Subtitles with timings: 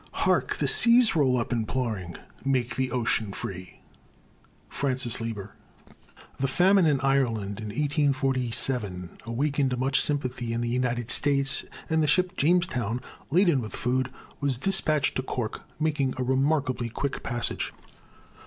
[0.25, 0.55] Hark!
[0.57, 3.81] The seas roll up imploring "Make the ocean free."
[4.67, 5.53] FRANCIS LIEBER.
[6.39, 12.07] The famine in Ireland in 1847 awakened much sympathy in the United States, and the
[12.07, 17.71] ship Jamestown, laden with food, was dispatched to Cork, making a remarkably quick passage.